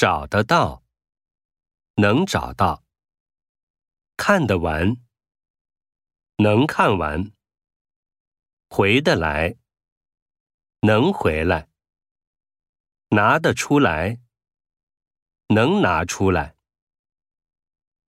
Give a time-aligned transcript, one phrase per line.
[0.00, 0.82] 找得到。
[1.96, 2.86] 能找到。
[4.16, 4.96] 看得完。
[6.36, 7.32] 能看完。
[8.70, 9.56] 回得来。
[10.80, 11.68] 能回来。
[13.10, 14.22] 拿得出来。
[15.48, 16.56] 能拿出来。